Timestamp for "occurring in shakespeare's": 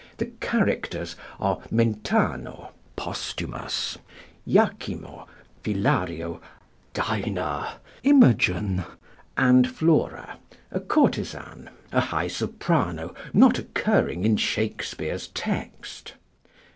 13.59-15.27